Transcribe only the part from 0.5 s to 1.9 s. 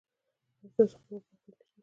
ایا ستاسو خوله به پاکه نه شي؟